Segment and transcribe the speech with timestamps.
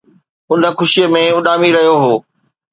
[0.51, 2.13] ان خوشيءَ ۾ اڏامي رهيو هو